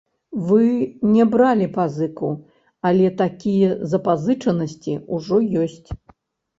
[0.47, 0.61] Вы
[1.15, 2.31] не бралі пазыку,
[2.91, 5.89] але такія запазычанасці ўжо ёсць.